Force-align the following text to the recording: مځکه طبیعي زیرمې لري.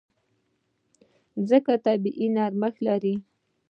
مځکه 1.39 1.73
طبیعي 1.85 2.27
زیرمې 2.35 2.69
لري. 2.87 3.15